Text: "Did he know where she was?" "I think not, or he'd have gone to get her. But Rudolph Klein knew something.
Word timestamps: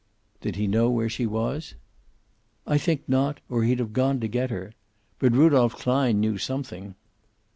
"Did 0.41 0.55
he 0.55 0.65
know 0.65 0.89
where 0.89 1.09
she 1.09 1.27
was?" 1.27 1.75
"I 2.65 2.79
think 2.79 3.07
not, 3.07 3.39
or 3.49 3.61
he'd 3.65 3.77
have 3.77 3.93
gone 3.93 4.19
to 4.21 4.27
get 4.27 4.49
her. 4.49 4.73
But 5.19 5.33
Rudolph 5.35 5.75
Klein 5.75 6.19
knew 6.19 6.39
something. 6.39 6.95